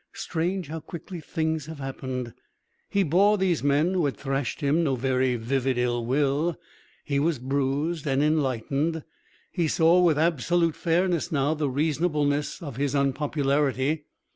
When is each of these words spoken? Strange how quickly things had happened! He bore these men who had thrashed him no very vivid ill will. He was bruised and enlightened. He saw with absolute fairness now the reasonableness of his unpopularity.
Strange 0.13 0.67
how 0.69 0.79
quickly 0.79 1.19
things 1.19 1.67
had 1.67 1.77
happened! 1.77 2.33
He 2.89 3.03
bore 3.03 3.37
these 3.37 3.61
men 3.63 3.93
who 3.93 4.05
had 4.05 4.17
thrashed 4.17 4.59
him 4.61 4.83
no 4.83 4.95
very 4.95 5.35
vivid 5.35 5.77
ill 5.77 6.03
will. 6.03 6.57
He 7.05 7.19
was 7.19 7.37
bruised 7.37 8.07
and 8.07 8.23
enlightened. 8.23 9.03
He 9.51 9.67
saw 9.67 10.01
with 10.01 10.17
absolute 10.17 10.75
fairness 10.75 11.31
now 11.31 11.53
the 11.53 11.69
reasonableness 11.69 12.63
of 12.63 12.77
his 12.77 12.95
unpopularity. 12.95 14.05